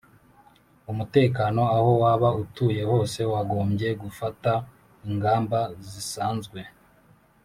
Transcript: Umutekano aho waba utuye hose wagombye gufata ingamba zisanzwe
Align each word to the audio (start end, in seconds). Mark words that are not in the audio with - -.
Umutekano 0.91 1.61
aho 1.75 1.91
waba 2.01 2.29
utuye 2.43 2.81
hose 2.91 3.19
wagombye 3.31 3.89
gufata 4.01 4.51
ingamba 5.07 5.59
zisanzwe 5.87 6.59